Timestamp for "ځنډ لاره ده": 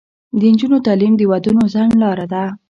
1.73-2.43